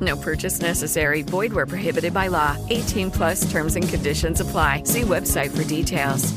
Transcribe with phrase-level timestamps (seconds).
[0.00, 1.22] No purchase necessary.
[1.22, 2.56] Void where prohibited by law.
[2.70, 4.84] 18 plus terms and conditions apply.
[4.84, 6.32] See website for details.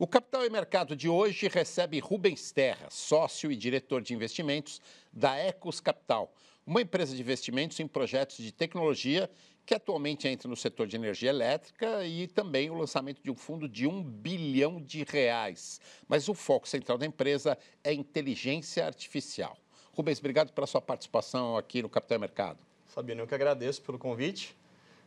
[0.00, 4.80] O Capital e Mercado de hoje recebe Rubens Terra, sócio e diretor de investimentos
[5.12, 6.32] da Ecos Capital,
[6.64, 9.28] uma empresa de investimentos em projetos de tecnologia
[9.68, 13.68] que atualmente entra no setor de energia elétrica e também o lançamento de um fundo
[13.68, 15.78] de um bilhão de reais.
[16.08, 19.58] Mas o foco central da empresa é inteligência artificial.
[19.92, 22.58] Rubens, obrigado pela sua participação aqui no Capital Mercado.
[22.86, 24.56] Fabiano, eu que agradeço pelo convite.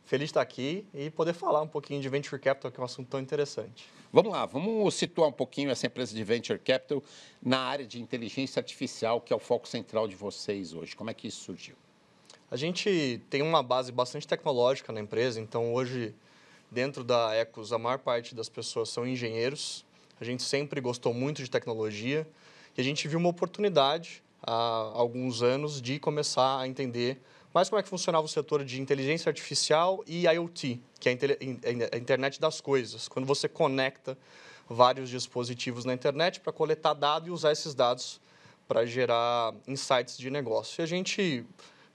[0.05, 2.85] Feliz de estar aqui e poder falar um pouquinho de Venture Capital, que é um
[2.85, 3.87] assunto tão interessante.
[4.13, 7.01] Vamos lá, vamos situar um pouquinho essa empresa de Venture Capital
[7.41, 10.95] na área de inteligência artificial, que é o foco central de vocês hoje.
[10.95, 11.75] Como é que isso surgiu?
[12.51, 16.13] A gente tem uma base bastante tecnológica na empresa, então hoje,
[16.69, 19.85] dentro da Ecos, a maior parte das pessoas são engenheiros.
[20.19, 22.27] A gente sempre gostou muito de tecnologia
[22.77, 27.21] e a gente viu uma oportunidade há alguns anos de começar a entender
[27.53, 31.17] mais como é que funcionava o setor de inteligência artificial e IoT, que é
[31.93, 34.17] a internet das coisas, quando você conecta
[34.67, 38.19] vários dispositivos na internet para coletar dados e usar esses dados
[38.67, 40.81] para gerar insights de negócio.
[40.81, 41.45] E a gente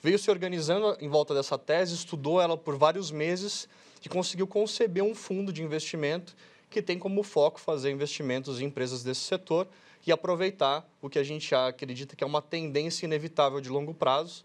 [0.07, 3.69] veio se organizando em volta dessa tese, estudou ela por vários meses
[4.05, 6.37] e conseguiu conceber um fundo de investimento
[6.71, 9.67] que tem como foco fazer investimentos em empresas desse setor
[10.07, 14.45] e aproveitar o que a gente acredita que é uma tendência inevitável de longo prazo,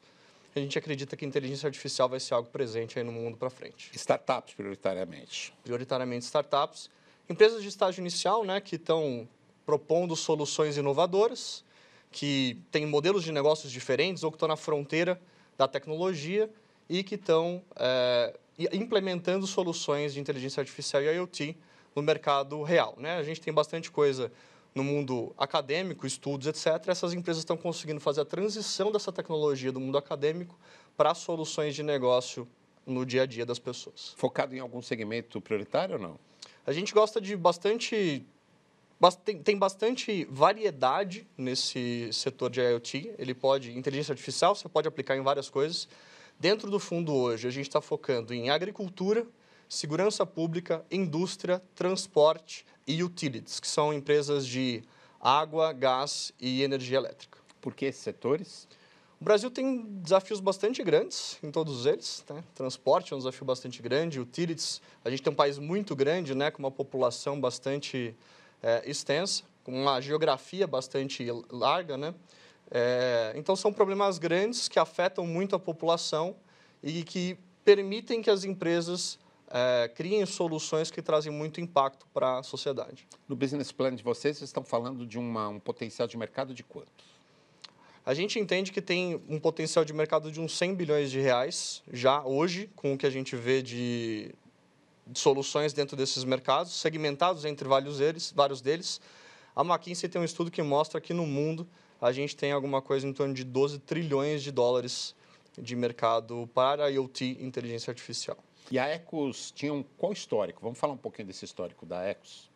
[0.55, 3.51] a gente acredita que a inteligência artificial vai ser algo presente aí no mundo para
[3.51, 3.91] frente.
[3.93, 5.53] Startups, prioritariamente.
[5.63, 6.89] Prioritariamente startups.
[7.29, 9.29] Empresas de estágio inicial, né, que estão
[9.63, 11.63] propondo soluções inovadoras,
[12.11, 15.21] que têm modelos de negócios diferentes ou que estão na fronteira
[15.57, 16.49] da tecnologia
[16.89, 18.37] e que estão é,
[18.71, 21.57] implementando soluções de inteligência artificial e IoT
[21.95, 22.95] no mercado real.
[22.97, 23.17] Né?
[23.17, 24.31] A gente tem bastante coisa
[24.73, 29.79] no mundo acadêmico, estudos, etc., essas empresas estão conseguindo fazer a transição dessa tecnologia do
[29.79, 30.57] mundo acadêmico
[30.95, 32.47] para soluções de negócio
[32.85, 34.13] no dia a dia das pessoas.
[34.17, 36.19] Focado em algum segmento prioritário ou não?
[36.65, 38.25] A gente gosta de bastante
[39.43, 43.15] tem bastante variedade nesse setor de IoT.
[43.17, 45.87] Ele pode, inteligência artificial, você pode aplicar em várias coisas.
[46.39, 49.25] Dentro do fundo hoje, a gente está focando em agricultura,
[49.67, 54.83] segurança pública, indústria, transporte e utilities, que são empresas de
[55.19, 57.39] água, gás e energia elétrica.
[57.59, 58.67] Por que esses setores?
[59.19, 62.25] O Brasil tem desafios bastante grandes em todos eles.
[62.27, 62.43] Né?
[62.55, 64.81] Transporte é um desafio bastante grande, utilities.
[65.05, 66.49] A gente tem um país muito grande, né?
[66.49, 68.15] com uma população bastante
[68.61, 71.97] é, extensa, com uma geografia bastante larga.
[71.97, 72.13] Né?
[72.69, 76.35] É, então, são problemas grandes que afetam muito a população
[76.83, 82.43] e que permitem que as empresas é, criem soluções que trazem muito impacto para a
[82.43, 83.07] sociedade.
[83.27, 86.63] No business plan de vocês, vocês estão falando de uma, um potencial de mercado de
[86.63, 86.91] quanto?
[88.03, 91.83] A gente entende que tem um potencial de mercado de uns 100 bilhões de reais
[91.93, 94.33] já hoje, com o que a gente vê de, de
[95.15, 99.01] soluções dentro desses mercados, segmentados entre vários deles, vários deles.
[99.55, 101.67] A McKinsey tem um estudo que mostra que no mundo
[101.99, 105.13] a gente tem alguma coisa em torno de 12 trilhões de dólares
[105.57, 108.37] de mercado para IoT, inteligência artificial.
[108.71, 110.61] E a Ecos tinha um, qual histórico?
[110.61, 112.49] Vamos falar um pouquinho desse histórico da Ecos.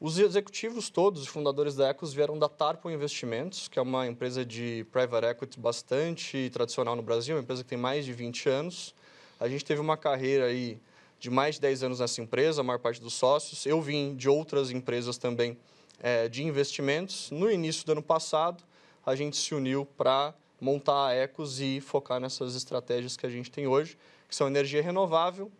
[0.00, 4.44] Os executivos todos, os fundadores da Ecos, vieram da Tarpon Investimentos, que é uma empresa
[4.44, 8.94] de private equity bastante tradicional no Brasil, uma empresa que tem mais de 20 anos.
[9.40, 10.78] A gente teve uma carreira aí
[11.18, 13.64] de mais de 10 anos nessa empresa, a maior parte dos sócios.
[13.66, 15.56] Eu vim de outras empresas também
[16.00, 17.30] é, de investimentos.
[17.30, 18.62] No início do ano passado,
[19.04, 23.50] a gente se uniu para montar a Ecos e focar nessas estratégias que a gente
[23.50, 25.50] tem hoje, que são energia renovável,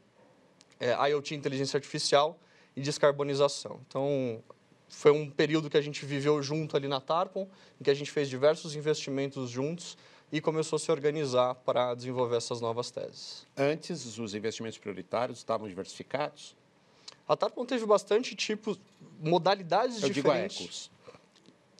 [0.81, 2.39] é, IoT, inteligência artificial
[2.77, 3.81] e descarbonização.
[3.87, 4.43] Então,
[4.89, 7.49] foi um período que a gente viveu junto ali na Tarpon,
[7.81, 9.97] em que a gente fez diversos investimentos juntos
[10.35, 13.47] e começou a se organizar para desenvolver essas novas teses.
[13.57, 16.57] Antes, os investimentos prioritários estavam diversificados?
[17.29, 18.81] A Tarpon teve bastante tipos,
[19.23, 20.57] modalidades Eu diferentes.
[20.57, 20.91] digo a Ecos.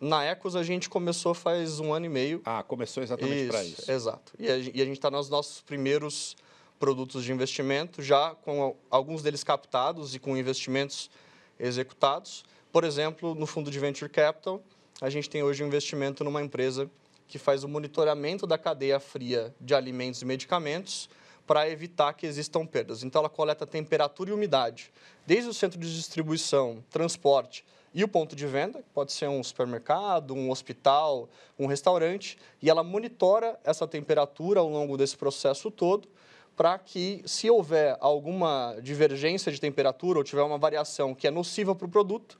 [0.01, 2.43] Na Ecos, a gente começou faz um ano e meio.
[2.45, 3.91] Ah, começou exatamente para isso.
[3.91, 4.33] Exato.
[4.39, 6.37] E a, e a gente está nos nossos primeiros
[6.79, 11.11] produtos de investimento, já com alguns deles captados e com investimentos
[11.59, 12.45] executados.
[12.71, 14.63] Por exemplo, no fundo de Venture Capital,
[15.01, 16.89] a gente tem hoje um investimento numa empresa
[17.35, 21.11] que faz o monitoramento da cadeia fria de alimentos e medicamentos
[21.45, 23.03] para evitar que existam perdas.
[23.03, 24.93] Então, ela coleta temperatura e umidade,
[25.27, 29.43] desde o centro de distribuição, transporte e o ponto de venda, que pode ser um
[29.43, 31.29] supermercado, um hospital,
[31.59, 36.09] um restaurante, e ela monitora essa temperatura ao longo desse processo todo
[36.55, 41.75] para que, se houver alguma divergência de temperatura ou tiver uma variação que é nociva
[41.75, 42.39] para o produto,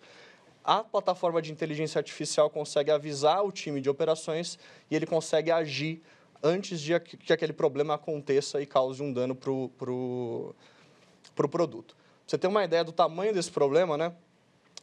[0.65, 4.59] a plataforma de inteligência artificial consegue avisar o time de operações
[4.91, 6.03] e ele consegue agir
[6.43, 10.55] antes de que aquele problema aconteça e cause um dano para o pro,
[11.35, 11.95] pro produto.
[12.27, 14.15] Você ter uma ideia do tamanho desse problema, né?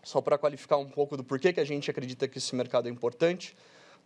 [0.04, 2.92] Só para qualificar um pouco do porquê que a gente acredita que esse mercado é
[2.92, 3.56] importante,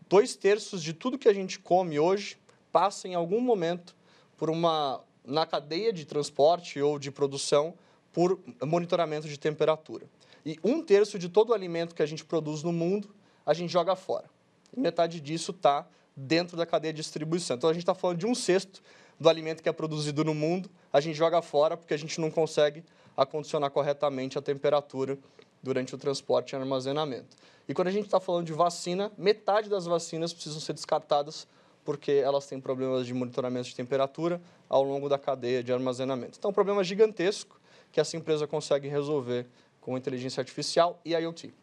[0.10, 2.38] dois terços de tudo que a gente come hoje
[2.72, 3.96] passa em algum momento
[4.38, 7.74] por uma na cadeia de transporte ou de produção
[8.14, 10.06] por monitoramento de temperatura.
[10.46, 13.10] E um terço de todo o alimento que a gente produz no mundo,
[13.46, 14.30] a gente joga fora.
[14.76, 17.58] E metade disso está dentro da cadeia de distribuição.
[17.58, 18.82] Então, a gente está falando de um sexto
[19.20, 22.30] do alimento que é produzido no mundo, a gente joga fora porque a gente não
[22.30, 22.84] consegue
[23.16, 25.18] acondicionar corretamente a temperatura
[25.64, 27.36] durante o transporte e armazenamento.
[27.68, 31.48] E quando a gente está falando de vacina, metade das vacinas precisam ser descartadas
[31.84, 36.38] porque elas têm problemas de monitoramento de temperatura ao longo da cadeia de armazenamento.
[36.38, 37.60] Então, é um problema gigantesco
[37.92, 39.48] que essa empresa consegue resolver
[39.86, 41.54] com inteligência artificial e IoT.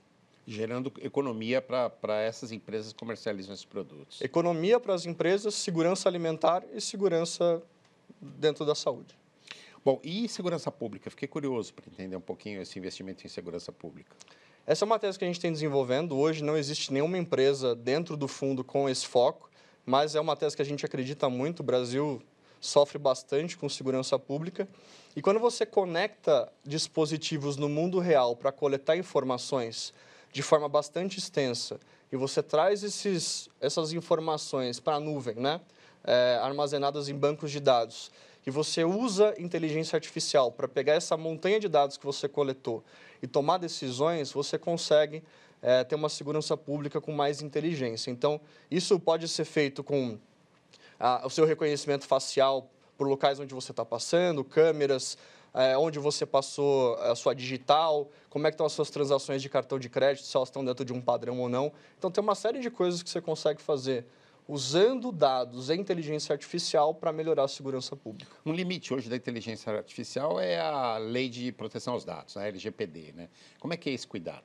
[0.46, 4.20] Gerando economia para essas empresas que comercializam esses produtos.
[4.20, 7.60] Economia para as empresas, segurança alimentar e segurança
[8.20, 9.18] dentro da saúde.
[9.84, 11.10] Bom, e segurança pública?
[11.10, 14.14] Fiquei curioso para entender um pouquinho esse investimento em segurança pública.
[14.64, 16.16] Essa é uma tese que a gente tem desenvolvendo.
[16.16, 19.50] Hoje não existe nenhuma empresa dentro do fundo com esse foco,
[19.84, 21.58] mas é uma tese que a gente acredita muito.
[21.58, 22.22] O Brasil
[22.62, 24.68] sofre bastante com segurança pública.
[25.16, 29.92] E quando você conecta dispositivos no mundo real para coletar informações
[30.32, 31.78] de forma bastante extensa
[32.10, 35.60] e você traz esses, essas informações para a nuvem, né?
[36.04, 38.10] É, armazenadas em bancos de dados,
[38.44, 42.82] e você usa inteligência artificial para pegar essa montanha de dados que você coletou
[43.22, 45.22] e tomar decisões, você consegue
[45.62, 48.10] é, ter uma segurança pública com mais inteligência.
[48.10, 50.18] Então, isso pode ser feito com
[51.02, 55.18] a, o seu reconhecimento facial por locais onde você está passando, câmeras,
[55.52, 59.48] é, onde você passou a sua digital, como é que estão as suas transações de
[59.48, 61.72] cartão de crédito, se elas estão dentro de um padrão ou não.
[61.98, 64.06] Então, tem uma série de coisas que você consegue fazer
[64.46, 68.30] usando dados e inteligência artificial para melhorar a segurança pública.
[68.46, 73.12] Um limite hoje da inteligência artificial é a lei de proteção aos dados, a LGPD,
[73.12, 73.28] né?
[73.58, 74.44] Como é que é esse cuidado?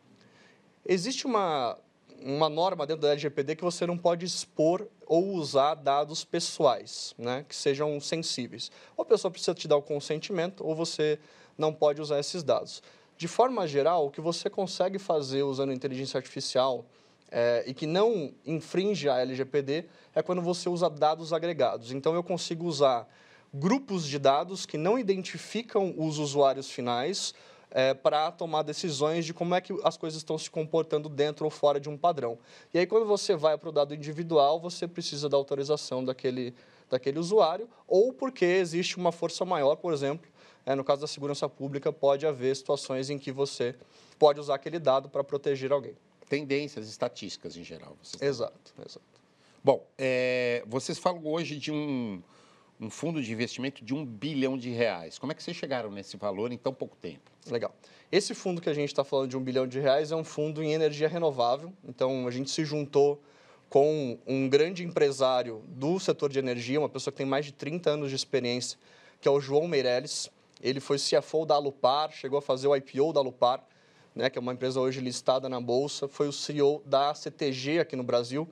[0.85, 1.77] Existe uma,
[2.21, 7.45] uma norma dentro da LGPD que você não pode expor ou usar dados pessoais, né,
[7.47, 8.71] que sejam sensíveis.
[8.95, 11.19] Ou a pessoa precisa te dar o consentimento, ou você
[11.57, 12.81] não pode usar esses dados.
[13.17, 16.85] De forma geral, o que você consegue fazer usando inteligência artificial
[17.31, 21.91] é, e que não infringe a LGPD é quando você usa dados agregados.
[21.91, 23.07] Então, eu consigo usar
[23.53, 27.33] grupos de dados que não identificam os usuários finais
[27.71, 31.51] é, para tomar decisões de como é que as coisas estão se comportando dentro ou
[31.51, 32.37] fora de um padrão.
[32.73, 36.53] E aí, quando você vai para o dado individual, você precisa da autorização daquele,
[36.89, 40.29] daquele usuário, ou porque existe uma força maior, por exemplo,
[40.65, 43.75] é, no caso da segurança pública, pode haver situações em que você
[44.19, 45.95] pode usar aquele dado para proteger alguém.
[46.27, 47.95] Tendências estatísticas em geral.
[48.19, 49.17] Exato, exato.
[49.63, 52.21] Bom, é, vocês falam hoje de um,
[52.79, 55.17] um fundo de investimento de um bilhão de reais.
[55.17, 57.31] Como é que vocês chegaram nesse valor em tão pouco tempo?
[57.49, 57.73] Legal.
[58.11, 60.63] Esse fundo que a gente está falando de um bilhão de reais é um fundo
[60.63, 61.73] em energia renovável.
[61.83, 63.21] Então, a gente se juntou
[63.69, 67.89] com um grande empresário do setor de energia, uma pessoa que tem mais de 30
[67.89, 68.77] anos de experiência,
[69.19, 70.29] que é o João Meirelles.
[70.61, 73.63] Ele foi CFO da Alupar, chegou a fazer o IPO da Alupar,
[74.15, 76.07] né, que é uma empresa hoje listada na Bolsa.
[76.07, 78.47] Foi o CEO da CTG aqui no Brasil,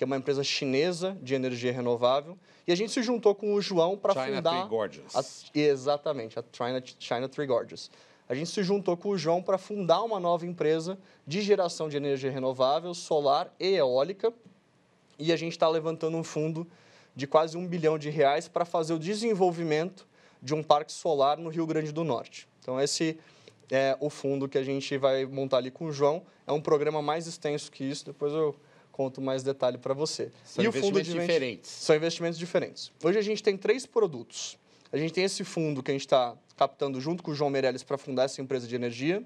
[0.00, 2.38] que é uma empresa chinesa de energia renovável.
[2.66, 4.26] E a gente se juntou com o João para fundar...
[4.28, 5.14] China Three Gorges.
[5.14, 5.22] A,
[5.58, 7.90] exatamente, a China, China Three Gorges
[8.26, 11.98] a gente se juntou com o João para fundar uma nova empresa de geração de
[11.98, 14.32] energia renovável, solar e eólica.
[15.18, 16.66] E a gente está levantando um fundo
[17.14, 20.08] de quase um bilhão de reais para fazer o desenvolvimento
[20.40, 22.48] de um parque solar no Rio Grande do Norte.
[22.60, 23.18] Então, esse
[23.70, 26.22] é o fundo que a gente vai montar ali com o João.
[26.46, 28.56] É um programa mais extenso que isso, depois eu
[29.00, 30.30] conto mais detalhe para você.
[30.44, 31.70] São e o investimentos fundo de diferentes.
[31.70, 32.92] São investimentos diferentes.
[33.02, 34.58] Hoje a gente tem três produtos.
[34.92, 37.82] A gente tem esse fundo que a gente está captando junto com o João Meirelles
[37.82, 39.24] para fundar essa empresa de energia.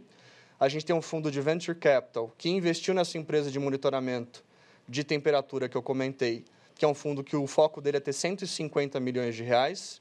[0.61, 4.45] A gente tem um fundo de venture capital que investiu nessa empresa de monitoramento
[4.89, 6.45] de temperatura que eu comentei,
[6.77, 10.01] que é um fundo que o foco dele é ter 150 milhões de reais.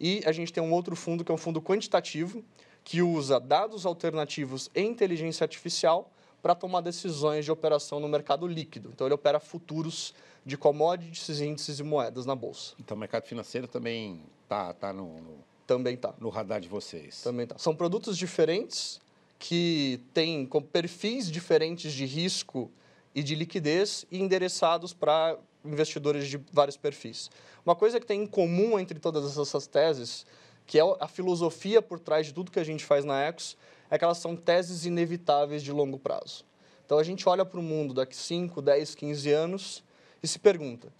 [0.00, 2.42] E a gente tem um outro fundo que é um fundo quantitativo,
[2.82, 6.10] que usa dados alternativos e inteligência artificial
[6.42, 8.90] para tomar decisões de operação no mercado líquido.
[8.92, 12.74] Então, ele opera futuros de commodities, índices e moedas na bolsa.
[12.78, 16.14] Então, o mercado financeiro também está tá no, no, Também tá.
[16.18, 17.22] no radar de vocês.
[17.22, 17.58] Também tá.
[17.58, 19.00] São produtos diferentes
[19.38, 22.70] que têm perfis diferentes de risco
[23.14, 27.30] e de liquidez e endereçados para investidores de vários perfis.
[27.64, 30.26] Uma coisa que tem em comum entre todas essas teses,
[30.66, 33.56] que é a filosofia por trás de tudo que a gente faz na Ecos,
[33.90, 36.44] é que elas são teses inevitáveis de longo prazo.
[36.86, 39.84] Então a gente olha para o mundo daqui 5, 10, 15 anos
[40.22, 40.92] e se pergunta: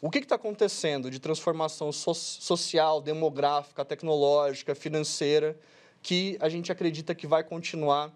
[0.00, 5.56] o que está acontecendo de transformação so social, demográfica, tecnológica, financeira,
[6.02, 8.12] que a gente acredita que vai continuar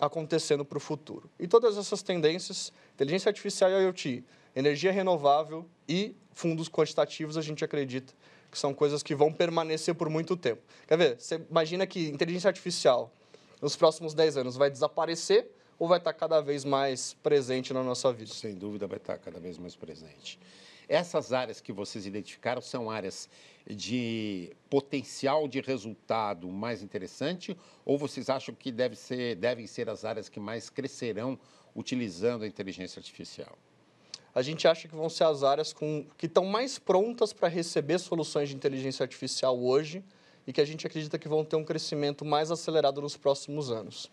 [0.00, 1.28] acontecendo para o futuro?
[1.38, 7.64] E todas essas tendências, inteligência artificial e IoT, energia renovável e fundos quantitativos, a gente
[7.64, 8.12] acredita
[8.50, 10.62] que são coisas que vão permanecer por muito tempo.
[10.86, 11.20] Quer ver?
[11.20, 13.12] Você imagina que inteligência artificial,
[13.64, 18.12] nos próximos 10 anos, vai desaparecer ou vai estar cada vez mais presente na nossa
[18.12, 18.30] vida?
[18.30, 20.38] Sem dúvida vai estar cada vez mais presente.
[20.86, 23.26] Essas áreas que vocês identificaram são áreas
[23.66, 27.56] de potencial de resultado mais interessante
[27.86, 31.38] ou vocês acham que deve ser, devem ser as áreas que mais crescerão
[31.74, 33.56] utilizando a inteligência artificial?
[34.34, 38.00] a gente acha que vão ser as áreas com, que estão mais prontas para receber
[38.00, 40.04] soluções de inteligência artificial hoje
[40.46, 44.10] e que a gente acredita que vão ter um crescimento mais acelerado nos próximos anos.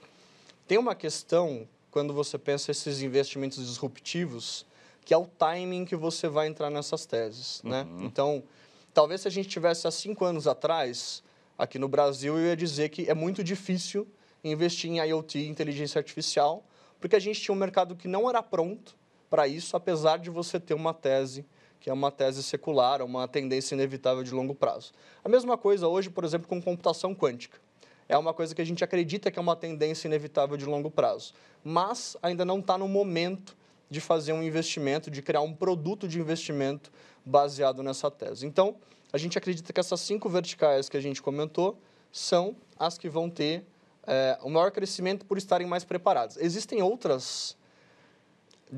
[0.67, 4.65] Tem uma questão, quando você pensa esses investimentos disruptivos,
[5.03, 7.61] que é o timing que você vai entrar nessas teses.
[7.63, 7.83] Né?
[7.83, 8.05] Uhum.
[8.05, 8.43] Então,
[8.93, 11.23] talvez se a gente tivesse há cinco anos atrás,
[11.57, 14.07] aqui no Brasil, eu ia dizer que é muito difícil
[14.43, 16.63] investir em IoT, inteligência artificial,
[16.99, 18.95] porque a gente tinha um mercado que não era pronto,
[19.31, 21.45] para isso, apesar de você ter uma tese
[21.81, 24.93] que é uma tese secular, uma tendência inevitável de longo prazo.
[25.25, 27.59] A mesma coisa hoje, por exemplo, com computação quântica.
[28.07, 31.33] É uma coisa que a gente acredita que é uma tendência inevitável de longo prazo,
[31.63, 33.57] mas ainda não está no momento
[33.89, 36.91] de fazer um investimento, de criar um produto de investimento
[37.25, 38.45] baseado nessa tese.
[38.45, 38.75] Então,
[39.11, 41.77] a gente acredita que essas cinco verticais que a gente comentou
[42.11, 43.65] são as que vão ter
[44.05, 46.37] é, o maior crescimento por estarem mais preparadas.
[46.37, 47.57] Existem outras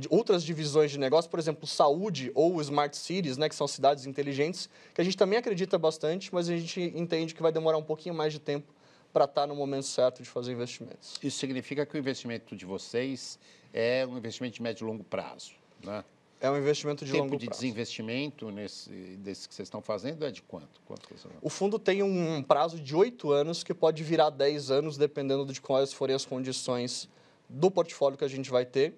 [0.09, 4.69] outras divisões de negócio, por exemplo, saúde ou smart cities, né, que são cidades inteligentes,
[4.93, 8.15] que a gente também acredita bastante, mas a gente entende que vai demorar um pouquinho
[8.15, 8.73] mais de tempo
[9.11, 11.19] para estar tá no momento certo de fazer investimentos.
[11.21, 13.37] Isso significa que o investimento de vocês
[13.71, 15.51] é um investimento de médio e longo prazo,
[15.83, 16.03] né?
[16.41, 17.61] É um investimento de Tempo longo de prazo.
[17.61, 20.81] desinvestimento nesse, desse que vocês estão fazendo é de quanto?
[20.85, 21.07] quanto
[21.41, 25.61] O fundo tem um prazo de oito anos que pode virar 10 anos, dependendo de
[25.61, 27.07] quais forem as condições
[27.47, 28.93] do portfólio que a gente vai ter.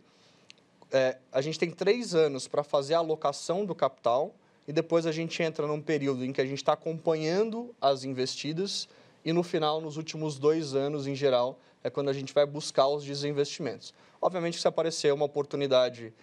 [0.92, 4.34] É, a gente tem três anos para fazer a alocação do capital
[4.68, 8.88] e depois a gente entra num período em que a gente está acompanhando as investidas
[9.24, 12.88] e no final, nos últimos dois anos, em geral, é quando a gente vai buscar
[12.88, 13.94] os desinvestimentos.
[14.22, 16.14] Obviamente, se aparecer uma oportunidade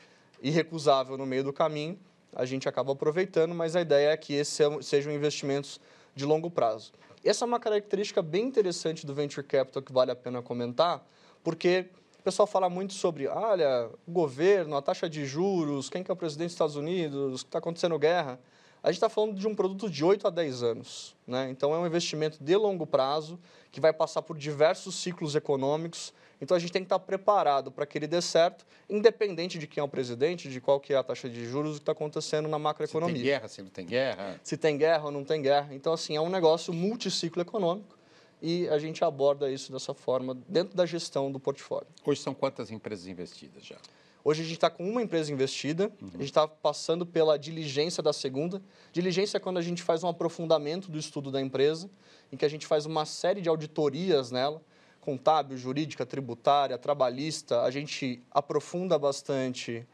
[0.40, 1.98] irrecusável no meio do caminho,
[2.34, 5.80] a gente acaba aproveitando, mas a ideia é que esses sejam- investimentos
[6.14, 6.92] de longo prazo.
[7.24, 11.06] Essa é uma característica bem interessante do Venture Capital que vale a pena comentar,
[11.44, 11.86] porque
[12.22, 16.14] o pessoal fala muito sobre, olha, o governo, a taxa de juros, quem que é
[16.14, 18.38] o presidente dos Estados Unidos, está acontecendo guerra.
[18.80, 21.16] A gente está falando de um produto de 8 a 10 anos.
[21.26, 21.50] Né?
[21.50, 23.40] Então, é um investimento de longo prazo,
[23.72, 26.14] que vai passar por diversos ciclos econômicos.
[26.40, 29.80] Então, a gente tem que estar preparado para que ele dê certo, independente de quem
[29.80, 32.48] é o presidente, de qual que é a taxa de juros, o que está acontecendo
[32.48, 34.40] na Se macroeconomia tem guerra, se não tem guerra.
[34.44, 35.74] se tem guerra ou não tem guerra.
[35.74, 38.00] Então, assim, é um negócio multiciclo econômico
[38.42, 41.86] e a gente aborda isso dessa forma dentro da gestão do portfólio.
[42.04, 43.76] Hoje são quantas empresas investidas já?
[44.24, 48.12] Hoje a gente está com uma empresa investida, a gente está passando pela diligência da
[48.12, 48.62] segunda.
[48.92, 51.88] Diligência é quando a gente faz um aprofundamento do estudo da empresa,
[52.30, 54.62] em que a gente faz uma série de auditorias nela,
[55.00, 57.62] contábil, jurídica, tributária, trabalhista.
[57.62, 59.86] A gente aprofunda bastante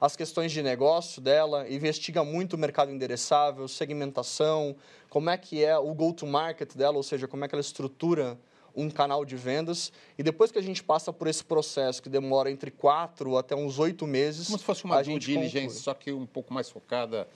[0.00, 4.74] as questões de negócio dela, investiga muito o mercado endereçável, segmentação,
[5.08, 8.38] como é que é o go-to-market dela, ou seja, como é que ela estrutura
[8.74, 9.92] um canal de vendas.
[10.16, 13.78] E depois que a gente passa por esse processo, que demora entre quatro até uns
[13.78, 14.46] oito meses...
[14.46, 17.28] Como se fosse uma due diligence, só que um pouco mais focada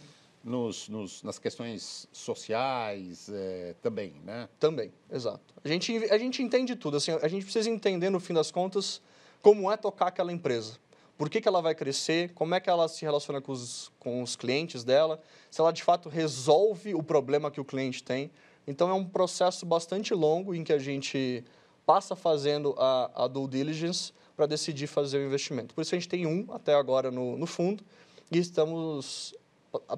[0.42, 4.49] nos, nos, nas questões sociais é, também, né?
[4.61, 5.54] Também, exato.
[5.62, 6.99] A gente, a gente entende tudo.
[6.99, 9.02] Assim, a gente precisa entender, no fim das contas,
[9.42, 10.78] como é tocar aquela empresa.
[11.16, 14.23] Por que, que ela vai crescer, como é que ela se relaciona com os, com
[14.23, 18.30] os clientes dela, se ela de fato resolve o problema que o cliente tem.
[18.66, 21.44] Então, é um processo bastante longo em que a gente
[21.87, 25.75] passa fazendo a, a due diligence para decidir fazer o investimento.
[25.75, 27.85] Por isso, a gente tem um até agora no, no fundo
[28.33, 29.35] e estamos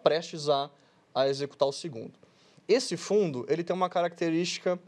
[0.02, 0.70] prestes a,
[1.14, 2.12] a executar o segundo.
[2.68, 4.78] Esse fundo ele tem uma característica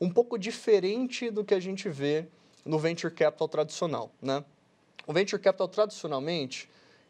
[0.00, 2.26] um pouco diferente do que a gente vê
[2.64, 4.44] no venture capital tradicional, né?
[5.06, 6.68] O venture capital tradicionalmente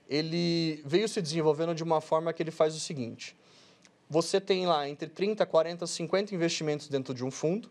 [0.09, 3.37] ele veio se desenvolvendo de uma forma que ele faz o seguinte:
[4.09, 7.71] você tem lá entre 30, 40, 50 investimentos dentro de um fundo,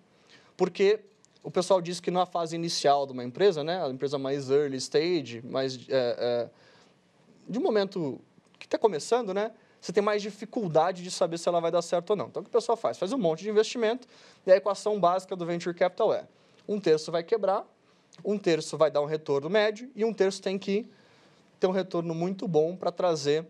[0.58, 1.00] porque
[1.44, 4.78] o pessoal diz que na fase inicial de uma empresa, né, a empresa mais early
[4.78, 6.50] stage, mais é, é,
[7.48, 8.20] de um momento
[8.60, 9.52] que está começando, né?
[9.80, 12.28] Você tem mais dificuldade de saber se ela vai dar certo ou não.
[12.28, 13.00] Então, o que o pessoal faz?
[13.00, 14.08] Faz um monte de investimento
[14.46, 16.28] e a equação básica do Venture Capital é
[16.68, 17.66] um terço vai quebrar,
[18.24, 20.88] um terço vai dar um retorno médio e um terço tem que
[21.60, 23.46] ter um retorno muito bom para trazer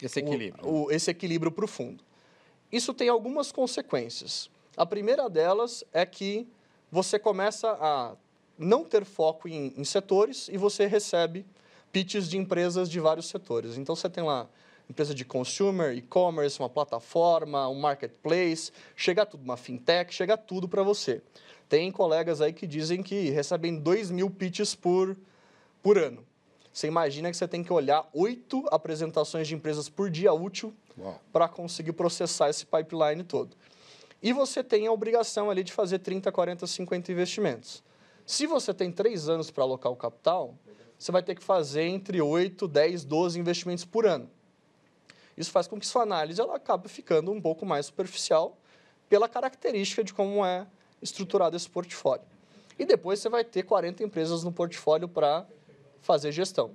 [0.00, 2.04] esse equilíbrio, o, o, esse equilíbrio para o fundo.
[2.70, 4.50] Isso tem algumas consequências.
[4.76, 6.46] A primeira delas é que
[6.90, 8.14] você começa a
[8.56, 11.44] não ter foco em, em setores e você recebe
[11.92, 13.76] pitches de empresas de vários setores.
[13.76, 14.48] Então, você tem lá
[14.88, 20.82] empresa de consumer, e-commerce, uma plataforma, um marketplace, chega tudo, uma fintech, chega tudo para
[20.82, 21.20] você.
[21.68, 25.16] Tem colegas aí que dizem que recebem 2 mil pitches por,
[25.82, 26.24] por ano.
[26.72, 30.72] Você imagina que você tem que olhar oito apresentações de empresas por dia útil
[31.32, 33.56] para conseguir processar esse pipeline todo.
[34.22, 37.82] E você tem a obrigação ali de fazer 30, 40, 50 investimentos.
[38.26, 40.54] Se você tem três anos para alocar o capital,
[40.98, 44.28] você vai ter que fazer entre 8, 10, 12 investimentos por ano.
[45.36, 48.58] Isso faz com que sua análise ela acabe ficando um pouco mais superficial
[49.08, 50.66] pela característica de como é
[51.02, 52.24] estruturado esse portfólio.
[52.78, 55.46] E depois você vai ter 40 empresas no portfólio para
[56.00, 56.72] fazer gestão.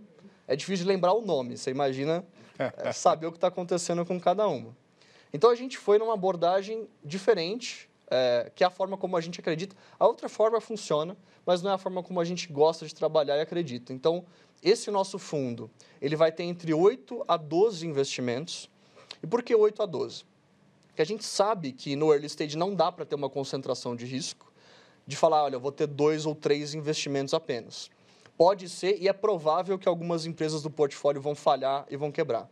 [0.47, 2.25] É difícil de lembrar o nome, você imagina
[2.59, 4.75] é, saber o que está acontecendo com cada uma.
[5.33, 9.39] Então a gente foi numa abordagem diferente, é, que é a forma como a gente
[9.39, 9.75] acredita.
[9.97, 13.37] A outra forma funciona, mas não é a forma como a gente gosta de trabalhar
[13.37, 13.93] e acredita.
[13.93, 14.25] Então,
[14.61, 18.69] esse nosso fundo, ele vai ter entre 8 a 12 investimentos.
[19.21, 20.25] E por que 8 a 12?
[20.93, 24.05] Porque a gente sabe que no early stage não dá para ter uma concentração de
[24.05, 24.53] risco,
[25.07, 27.89] de falar, olha, vou ter dois ou três investimentos apenas.
[28.37, 32.47] Pode ser e é provável que algumas empresas do portfólio vão falhar e vão quebrar.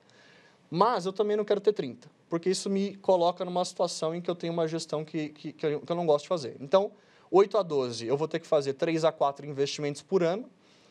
[0.72, 4.30] Mas eu também não quero ter 30, porque isso me coloca numa situação em que
[4.32, 6.58] eu tenho uma gestão que, que, que eu não gosto de fazer.
[6.60, 6.92] Então,
[7.30, 10.50] 8 a 12, eu vou ter que fazer 3 a 4 investimentos por ano.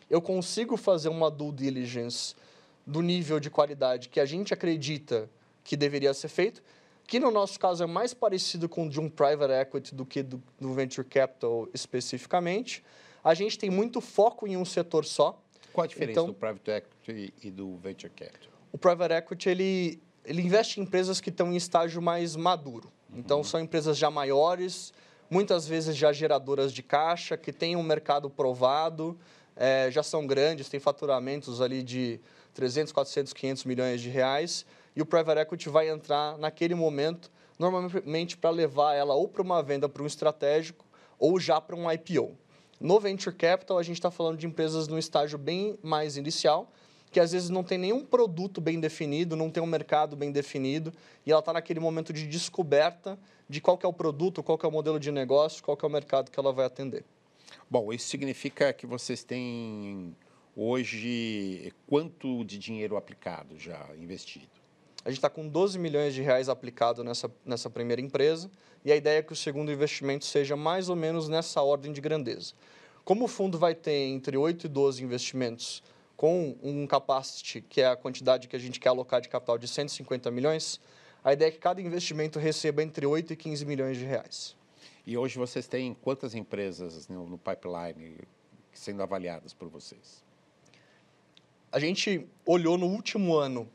[0.08, 2.36] Eu consigo fazer uma due diligence
[2.86, 5.28] do nível de qualidade que a gente acredita
[5.64, 6.62] que deveria ser feito,
[7.10, 10.22] que no nosso caso é mais parecido com o de um private equity do que
[10.22, 12.84] do, do venture capital especificamente.
[13.24, 15.42] A gente tem muito foco em um setor só.
[15.72, 18.52] Qual a diferença então, do private equity e do venture capital?
[18.70, 22.92] O private equity ele, ele investe em empresas que estão em estágio mais maduro.
[23.12, 23.44] Então, uhum.
[23.44, 24.92] são empresas já maiores,
[25.28, 29.18] muitas vezes já geradoras de caixa, que têm um mercado provado,
[29.56, 32.20] é, já são grandes, têm faturamentos ali de
[32.54, 38.36] 300, 400, 500 milhões de reais, e o private equity vai entrar naquele momento, normalmente
[38.36, 40.84] para levar ela ou para uma venda para um estratégico
[41.18, 42.36] ou já para um IPO.
[42.80, 46.72] No venture capital, a gente está falando de empresas no estágio bem mais inicial,
[47.10, 50.92] que às vezes não tem nenhum produto bem definido, não tem um mercado bem definido,
[51.26, 54.70] e ela está naquele momento de descoberta de qual é o produto, qual é o
[54.70, 57.04] modelo de negócio, qual é o mercado que ela vai atender.
[57.68, 60.16] Bom, isso significa que vocês têm
[60.56, 64.59] hoje quanto de dinheiro aplicado já investido?
[65.04, 68.50] A gente está com 12 milhões de reais aplicado nessa, nessa primeira empresa
[68.84, 72.00] e a ideia é que o segundo investimento seja mais ou menos nessa ordem de
[72.00, 72.52] grandeza.
[73.02, 75.82] Como o fundo vai ter entre 8 e 12 investimentos
[76.16, 79.66] com um capacity, que é a quantidade que a gente quer alocar de capital de
[79.66, 80.78] 150 milhões,
[81.24, 84.54] a ideia é que cada investimento receba entre 8 e 15 milhões de reais.
[85.06, 88.18] E hoje vocês têm quantas empresas no, no pipeline
[88.70, 90.22] sendo avaliadas por vocês?
[91.72, 93.66] A gente olhou no último ano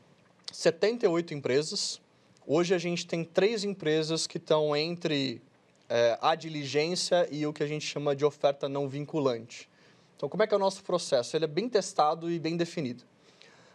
[0.52, 2.00] 78 empresas.
[2.46, 5.42] Hoje a gente tem três empresas que estão entre
[5.88, 9.68] é, a diligência e o que a gente chama de oferta não vinculante.
[10.16, 11.36] Então, como é que é o nosso processo?
[11.36, 13.04] Ele é bem testado e bem definido.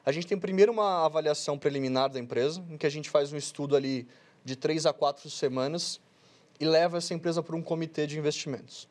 [0.03, 3.37] A gente tem primeiro uma avaliação preliminar da empresa, em que a gente faz um
[3.37, 4.07] estudo ali
[4.43, 6.01] de três a quatro semanas
[6.59, 8.89] e leva essa empresa para um comitê de investimentos.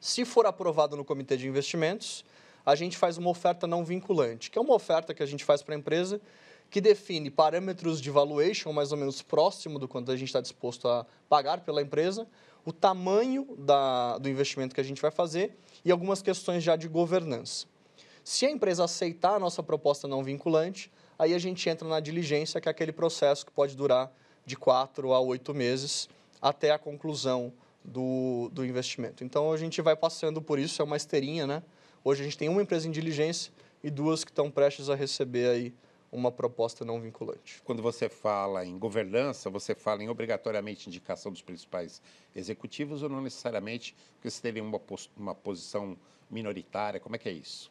[0.00, 2.24] Se for aprovado no comitê de investimentos,
[2.64, 5.62] a gente faz uma oferta não vinculante, que é uma oferta que a gente faz
[5.62, 6.20] para a empresa
[6.70, 10.86] que define parâmetros de valuation mais ou menos próximo do quanto a gente está disposto
[10.88, 12.28] a pagar pela empresa,
[12.64, 16.86] o tamanho da, do investimento que a gente vai fazer e algumas questões já de
[16.86, 17.66] governança.
[18.22, 22.60] Se a empresa aceitar a nossa proposta não vinculante, aí a gente entra na diligência,
[22.60, 24.12] que é aquele processo que pode durar
[24.46, 26.08] de quatro a oito meses
[26.40, 27.52] até a conclusão
[27.84, 29.24] do, do investimento.
[29.24, 31.62] Então a gente vai passando por isso, é uma esteirinha, né?
[32.04, 33.52] Hoje a gente tem uma empresa em diligência
[33.82, 35.74] e duas que estão prestes a receber aí
[36.12, 37.62] uma proposta não vinculante.
[37.64, 42.02] Quando você fala em governança, você fala em obrigatoriamente indicação dos principais
[42.34, 44.80] executivos ou não necessariamente, porque você teria uma,
[45.16, 45.96] uma posição
[46.30, 46.98] minoritária?
[46.98, 47.70] Como é que é isso?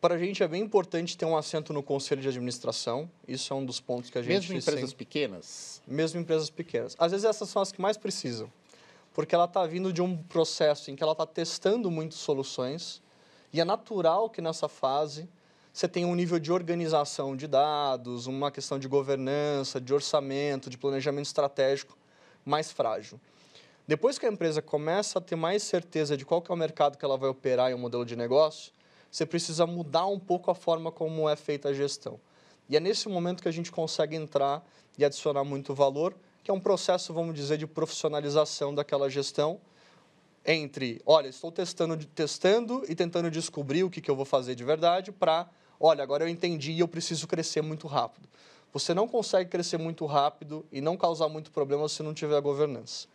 [0.00, 3.10] Para a gente é bem importante ter um assento no conselho de administração.
[3.26, 4.32] Isso é um dos pontos que a gente...
[4.32, 5.04] Mesmo em empresas sempre...
[5.04, 5.82] pequenas?
[5.86, 6.94] Mesmo em empresas pequenas.
[6.98, 8.52] Às vezes essas são as que mais precisam,
[9.12, 13.02] porque ela está vindo de um processo em que ela está testando muitas soluções
[13.52, 15.28] e é natural que nessa fase
[15.76, 20.78] você tenha um nível de organização de dados, uma questão de governança, de orçamento, de
[20.78, 21.98] planejamento estratégico
[22.46, 23.20] mais frágil.
[23.86, 27.04] Depois que a empresa começa a ter mais certeza de qual é o mercado que
[27.04, 28.72] ela vai operar e o modelo de negócio,
[29.10, 32.18] você precisa mudar um pouco a forma como é feita a gestão.
[32.70, 36.54] E é nesse momento que a gente consegue entrar e adicionar muito valor, que é
[36.54, 39.60] um processo, vamos dizer, de profissionalização daquela gestão,
[40.42, 44.64] entre, olha, estou testando, testando e tentando descobrir o que, que eu vou fazer de
[44.64, 45.46] verdade, para
[45.80, 48.28] olha, agora eu entendi e eu preciso crescer muito rápido.
[48.72, 53.06] Você não consegue crescer muito rápido e não causar muito problema se não tiver governança.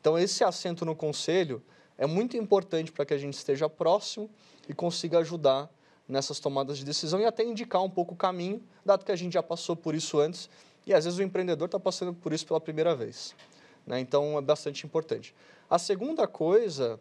[0.00, 1.62] Então, esse assento no conselho
[1.98, 4.30] é muito importante para que a gente esteja próximo
[4.66, 5.70] e consiga ajudar
[6.08, 9.34] nessas tomadas de decisão e até indicar um pouco o caminho, dado que a gente
[9.34, 10.48] já passou por isso antes
[10.86, 13.34] e às vezes o empreendedor está passando por isso pela primeira vez.
[13.86, 14.00] Né?
[14.00, 15.34] Então, é bastante importante.
[15.68, 16.98] A segunda coisa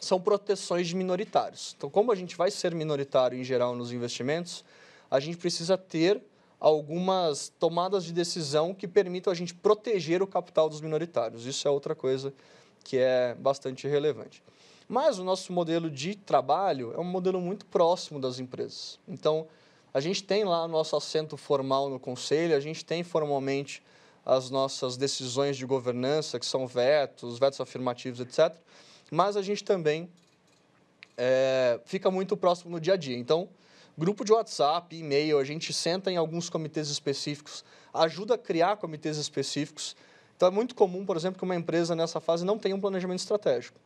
[0.00, 1.74] são proteções de minoritários.
[1.76, 4.64] Então, como a gente vai ser minoritário em geral nos investimentos,
[5.10, 6.22] a gente precisa ter
[6.58, 11.46] algumas tomadas de decisão que permitam a gente proteger o capital dos minoritários.
[11.46, 12.32] Isso é outra coisa
[12.82, 14.42] que é bastante relevante.
[14.88, 18.98] Mas o nosso modelo de trabalho é um modelo muito próximo das empresas.
[19.08, 19.46] Então,
[19.92, 23.82] a gente tem lá nosso assento formal no conselho, a gente tem formalmente
[24.26, 28.54] as nossas decisões de governança, que são vetos, vetos afirmativos, etc
[29.14, 30.10] mas a gente também
[31.16, 33.16] é, fica muito próximo no dia a dia.
[33.16, 33.48] Então,
[33.96, 39.16] grupo de WhatsApp, e-mail, a gente senta em alguns comitês específicos, ajuda a criar comitês
[39.16, 39.94] específicos.
[40.36, 43.20] Então, é muito comum, por exemplo, que uma empresa nessa fase não tenha um planejamento
[43.20, 43.78] estratégico.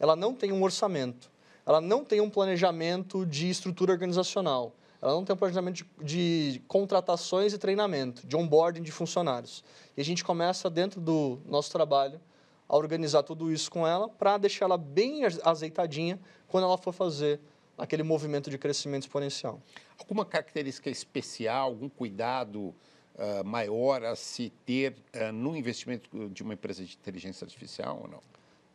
[0.00, 1.30] Ela não tem um orçamento.
[1.64, 4.72] Ela não tem um planejamento de estrutura organizacional.
[5.00, 9.62] Ela não tem um planejamento de, de contratações e treinamento, de onboarding de funcionários.
[9.96, 12.20] E a gente começa, dentro do nosso trabalho,
[12.68, 17.40] a organizar tudo isso com ela para deixar ela bem azeitadinha quando ela for fazer
[17.76, 19.60] aquele movimento de crescimento exponencial.
[19.98, 22.74] Alguma característica especial, algum cuidado
[23.14, 28.08] uh, maior a se ter uh, no investimento de uma empresa de inteligência artificial ou
[28.08, 28.20] não?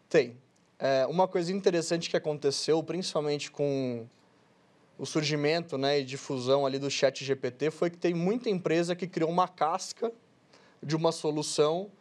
[0.10, 0.36] Tem.
[0.82, 4.08] É, uma coisa interessante que aconteceu, principalmente com
[4.98, 9.06] o surgimento né, e difusão ali do chat GPT, foi que tem muita empresa que
[9.06, 10.12] criou uma casca
[10.82, 11.92] de uma solução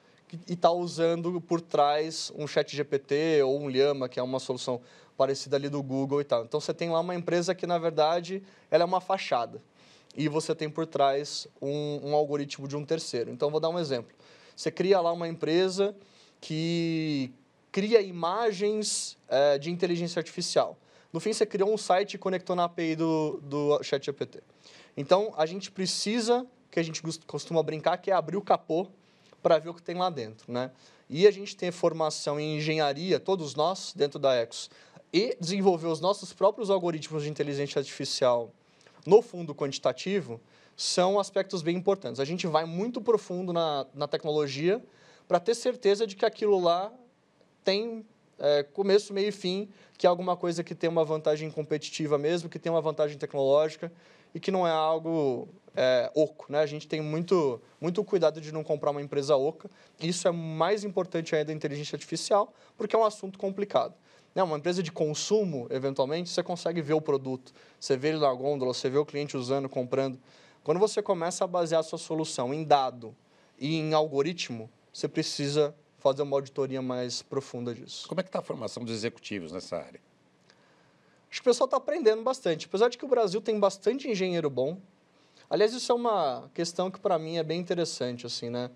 [0.47, 4.81] e está usando por trás um chat GPT ou um Llama, que é uma solução
[5.17, 6.45] parecida ali do Google e tal.
[6.45, 9.61] Então, você tem lá uma empresa que, na verdade, ela é uma fachada.
[10.17, 13.31] E você tem por trás um, um algoritmo de um terceiro.
[13.31, 14.15] Então, vou dar um exemplo.
[14.55, 15.95] Você cria lá uma empresa
[16.41, 17.33] que
[17.73, 20.77] cria imagens é, de inteligência artificial.
[21.13, 24.41] No fim, você criou um site e conectou na API do, do ChatGPT.
[24.97, 28.89] Então, a gente precisa, que a gente costuma brincar, que é abrir o capô
[29.43, 30.71] para ver o que tem lá dentro, né?
[31.09, 34.71] E a gente tem formação em engenharia, todos nós, dentro da Ecos,
[35.13, 38.53] e desenvolver os nossos próprios algoritmos de inteligência artificial
[39.07, 40.41] no fundo quantitativo
[40.77, 42.21] são aspectos bem importantes.
[42.21, 44.85] A gente vai muito profundo na, na tecnologia
[45.27, 46.93] para ter certeza de que aquilo lá
[47.65, 48.05] tem
[48.39, 52.49] é, começo, meio e fim, que é alguma coisa que tem uma vantagem competitiva mesmo,
[52.49, 53.93] que tem uma vantagem tecnológica
[54.35, 56.47] e que não é algo é, oco.
[56.49, 56.61] Né?
[56.61, 59.71] A gente tem muito, muito cuidado de não comprar uma empresa oca.
[60.01, 63.95] Isso é mais importante ainda da inteligência artificial, porque é um assunto complicado.
[64.35, 64.43] Né?
[64.43, 68.73] Uma empresa de consumo, eventualmente, você consegue ver o produto, você vê ele na gôndola,
[68.73, 70.19] você vê o cliente usando, comprando.
[70.63, 73.17] Quando você começa a basear a sua solução em dado
[73.59, 78.09] e em algoritmo, você precisa fazer uma auditoria mais profunda disso.
[78.09, 80.01] Como é que está a formação dos executivos nessa área?
[81.31, 82.67] Acho que o pessoal está aprendendo bastante.
[82.67, 84.79] Apesar de que o Brasil tem bastante engenheiro bom.
[85.51, 88.71] Aliás, isso é uma questão que para mim é bem interessante, assim, né?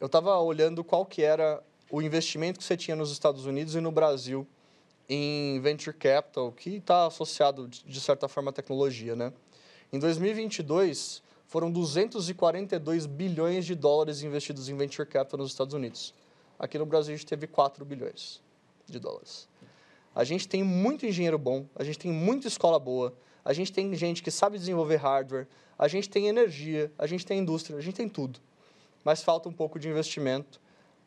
[0.00, 3.80] Eu estava olhando qual que era o investimento que você tinha nos Estados Unidos e
[3.80, 4.46] no Brasil
[5.08, 9.32] em venture capital, que está associado de certa forma à tecnologia, né?
[9.92, 16.14] Em 2022 foram 242 bilhões de dólares investidos em venture capital nos Estados Unidos.
[16.62, 18.40] Aqui no Brasil a gente teve 4 bilhões
[18.86, 19.48] de dólares.
[20.14, 23.12] A gente tem muito engenheiro bom, a gente tem muita escola boa,
[23.44, 27.40] a gente tem gente que sabe desenvolver hardware, a gente tem energia, a gente tem
[27.40, 28.38] indústria, a gente tem tudo.
[29.02, 30.60] Mas falta um pouco de investimento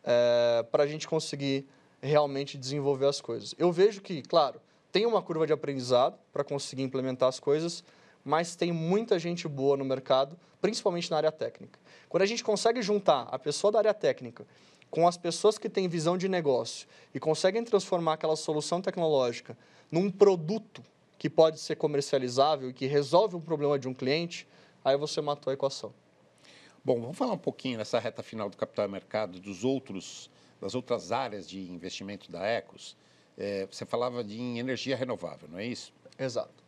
[0.03, 1.65] é, para a gente conseguir
[2.01, 3.55] realmente desenvolver as coisas.
[3.57, 4.59] Eu vejo que, claro,
[4.91, 7.81] tem uma curva de aprendizado para conseguir implementar as coisas,
[8.25, 11.79] mas tem muita gente boa no mercado, principalmente na área técnica.
[12.09, 14.45] Quando a gente consegue juntar a pessoa da área técnica
[14.95, 19.57] com as pessoas que têm visão de negócio e conseguem transformar aquela solução tecnológica
[19.91, 20.81] num produto
[21.19, 24.47] que pode ser comercializável e que resolve um problema de um cliente,
[24.85, 25.93] aí você matou a equação.
[26.81, 30.29] Bom, vamos falar um pouquinho nessa reta final do capital mercado dos outros,
[30.61, 32.95] das outras áreas de investimento da Ecos.
[33.37, 35.91] É, você falava de energia renovável, não é isso?
[36.17, 36.63] Exato.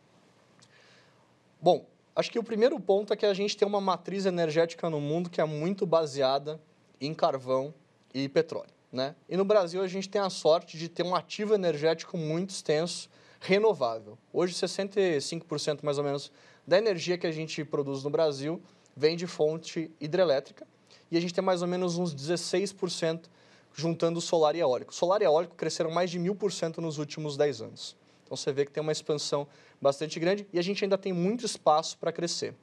[1.62, 5.00] Bom, acho que o primeiro ponto é que a gente tem uma matriz energética no
[5.00, 6.60] mundo que é muito baseada
[7.00, 7.72] em carvão
[8.14, 8.70] e petróleo.
[8.92, 9.14] Né?
[9.28, 13.10] E no Brasil a gente tem a sorte de ter um ativo energético muito extenso,
[13.40, 14.18] renovável.
[14.32, 16.32] Hoje, 65% mais ou menos
[16.66, 18.60] da energia que a gente produz no Brasil
[18.96, 20.66] vem de fonte hidrelétrica
[21.10, 23.24] e a gente tem mais ou menos uns 16%
[23.74, 24.94] juntando solar e eólico.
[24.94, 27.96] Solar e eólico cresceram mais de mil por cento nos últimos 10 anos.
[28.24, 29.46] Então você vê que tem uma expansão
[29.80, 32.54] bastante grande e a gente ainda tem muito espaço para crescer.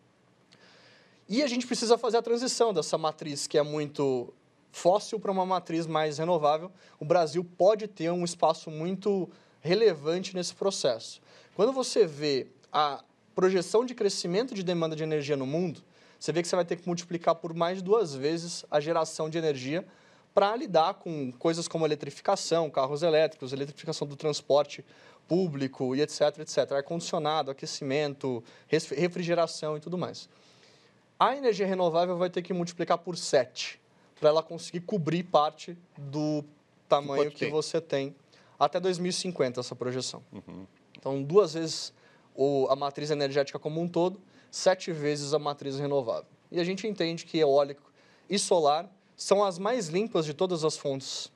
[1.27, 4.31] E a gente precisa fazer a transição dessa matriz que é muito
[4.75, 6.69] fóssil para uma matriz mais renovável.
[6.99, 9.29] O Brasil pode ter um espaço muito
[9.61, 11.21] relevante nesse processo.
[11.55, 13.01] Quando você vê a
[13.33, 15.81] projeção de crescimento de demanda de energia no mundo,
[16.19, 19.37] você vê que você vai ter que multiplicar por mais duas vezes a geração de
[19.37, 19.85] energia
[20.33, 24.83] para lidar com coisas como eletrificação, carros elétricos, eletrificação do transporte
[25.25, 26.73] público e etc, etc.
[26.73, 30.27] Ar-condicionado, aquecimento, refrigeração e tudo mais.
[31.17, 33.84] A energia renovável vai ter que multiplicar por 7
[34.19, 36.43] para ela conseguir cobrir parte do
[36.87, 38.15] tamanho que, que você tem
[38.57, 40.23] até 2050 essa projeção.
[40.31, 40.65] Uhum.
[40.97, 41.93] Então, duas vezes
[42.33, 46.29] o, a matriz energética como um todo, sete vezes a matriz renovável.
[46.51, 47.91] E a gente entende que eólico
[48.29, 51.31] e solar são as mais limpas de todas as fontes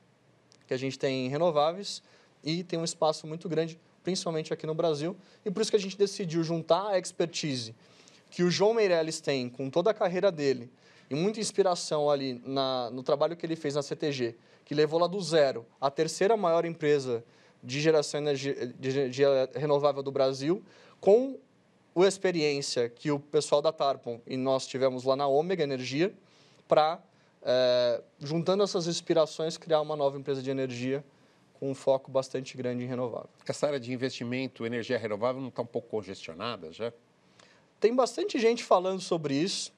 [0.67, 2.01] que a gente tem renováveis
[2.43, 5.15] e tem um espaço muito grande, principalmente aqui no Brasil.
[5.45, 7.75] E por isso que a gente decidiu juntar a expertise
[8.29, 10.69] que o João Meirelles tem com toda a carreira dele
[11.09, 15.07] e muita inspiração ali na, no trabalho que ele fez na CTG, que levou lá
[15.07, 17.23] do zero a terceira maior empresa
[17.63, 20.63] de geração de energia, de energia renovável do Brasil,
[20.99, 21.37] com
[21.95, 26.13] a experiência que o pessoal da Tarpon e nós tivemos lá na Ômega Energia,
[26.67, 27.01] para,
[27.41, 31.03] é, juntando essas inspirações, criar uma nova empresa de energia
[31.59, 33.29] com um foco bastante grande em renovável.
[33.45, 36.93] Essa área de investimento, energia renovável, não está um pouco congestionada já?
[37.79, 39.73] Tem bastante gente falando sobre isso.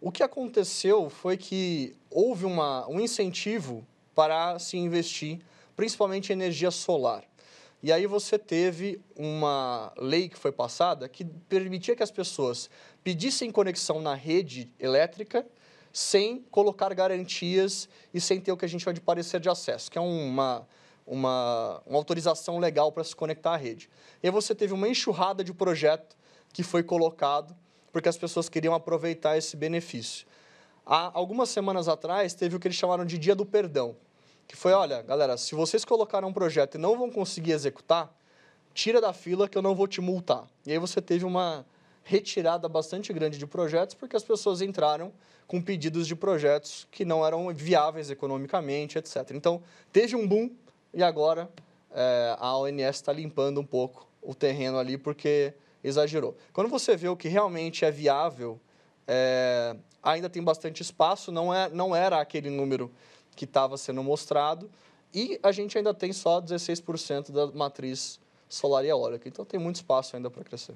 [0.00, 3.84] O que aconteceu foi que houve uma, um incentivo
[4.14, 5.40] para se investir,
[5.74, 7.24] principalmente em energia solar.
[7.82, 12.70] E aí você teve uma lei que foi passada que permitia que as pessoas
[13.02, 15.44] pedissem conexão na rede elétrica
[15.92, 19.90] sem colocar garantias e sem ter o que a gente chama de parecer de acesso,
[19.90, 20.66] que é uma,
[21.04, 23.88] uma, uma autorização legal para se conectar à rede.
[24.22, 26.16] E aí você teve uma enxurrada de projeto
[26.52, 27.56] que foi colocado
[27.92, 30.26] porque as pessoas queriam aproveitar esse benefício.
[30.84, 33.96] Há algumas semanas atrás, teve o que eles chamaram de Dia do Perdão,
[34.46, 38.10] que foi, olha, galera, se vocês colocaram um projeto e não vão conseguir executar,
[38.72, 40.46] tira da fila que eu não vou te multar.
[40.66, 41.66] E aí você teve uma
[42.02, 45.12] retirada bastante grande de projetos porque as pessoas entraram
[45.46, 49.32] com pedidos de projetos que não eram viáveis economicamente, etc.
[49.32, 50.50] Então, teve um boom
[50.94, 51.50] e agora
[51.90, 56.36] é, a ONS está limpando um pouco o terreno ali porque exagerou.
[56.52, 58.60] Quando você vê o que realmente é viável,
[59.06, 62.90] é, ainda tem bastante espaço, não, é, não era aquele número
[63.34, 64.70] que estava sendo mostrado,
[65.14, 69.28] e a gente ainda tem só 16% da matriz solar e eólica.
[69.28, 70.74] Então tem muito espaço ainda para crescer.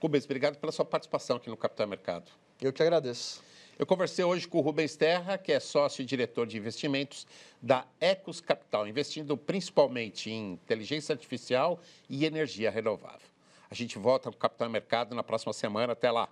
[0.00, 2.30] Rubens, obrigado pela sua participação aqui no Capital Mercado.
[2.60, 3.42] Eu que agradeço.
[3.78, 7.26] Eu conversei hoje com o Rubens Terra, que é sócio e diretor de investimentos
[7.62, 13.29] da Ecos Capital, investindo principalmente em inteligência artificial e energia renovável.
[13.70, 15.92] A gente volta com o Capital Mercado na próxima semana.
[15.92, 16.28] Até lá.